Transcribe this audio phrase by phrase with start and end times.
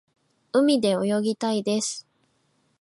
[0.51, 2.07] 海で泳ぎたいです。